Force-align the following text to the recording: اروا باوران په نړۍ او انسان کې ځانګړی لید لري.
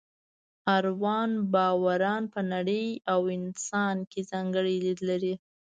اروا 0.75 1.19
باوران 1.53 2.23
په 2.33 2.39
نړۍ 2.53 2.85
او 3.11 3.19
انسان 3.37 3.95
کې 4.11 4.21
ځانګړی 4.31 4.75
لید 4.85 4.99
لري. 5.09 5.33